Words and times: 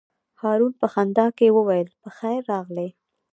هارون 0.41 0.73
په 0.81 0.87
خندا 0.93 1.27
کې 1.37 1.55
وویل: 1.57 1.89
په 2.01 2.09
خیر 2.17 2.41
راغلې. 2.53 2.89